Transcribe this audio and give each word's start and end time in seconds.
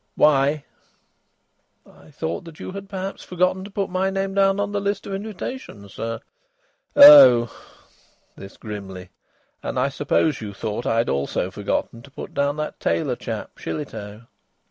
"Why?" 0.15 0.65
"I 1.85 2.09
thought 2.09 2.59
you'd 2.59 2.89
perhaps 2.89 3.23
forgotten 3.23 3.63
to 3.65 3.69
put 3.69 3.91
my 3.91 4.09
name 4.09 4.33
down 4.33 4.59
on 4.59 4.71
the 4.71 4.81
list 4.81 5.05
of 5.05 5.13
invitations, 5.13 5.93
sir." 5.93 6.21
"Oh!" 6.95 7.55
This 8.35 8.57
grimly. 8.57 9.11
"And 9.61 9.77
I 9.77 9.89
suppose 9.89 10.41
you 10.41 10.55
thought 10.55 10.87
I'd 10.87 11.07
also 11.07 11.51
forgotten 11.51 12.01
to 12.01 12.09
put 12.09 12.33
down 12.33 12.57
that 12.57 12.79
tailor 12.79 13.15
chap, 13.15 13.59
Shillitoe?" 13.59 14.25